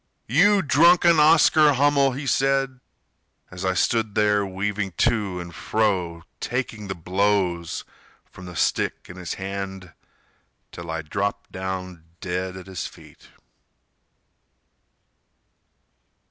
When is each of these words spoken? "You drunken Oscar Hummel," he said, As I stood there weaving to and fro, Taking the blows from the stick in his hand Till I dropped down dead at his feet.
"You 0.27 0.63
drunken 0.63 1.19
Oscar 1.19 1.73
Hummel," 1.73 2.13
he 2.13 2.25
said, 2.25 2.79
As 3.51 3.63
I 3.63 3.75
stood 3.75 4.15
there 4.15 4.43
weaving 4.43 4.93
to 4.93 5.39
and 5.39 5.53
fro, 5.53 6.23
Taking 6.39 6.87
the 6.87 6.95
blows 6.95 7.83
from 8.25 8.47
the 8.47 8.55
stick 8.55 9.05
in 9.09 9.17
his 9.17 9.35
hand 9.35 9.93
Till 10.71 10.89
I 10.89 11.03
dropped 11.03 11.51
down 11.51 12.03
dead 12.19 12.57
at 12.57 12.65
his 12.65 12.87
feet. 12.87 13.27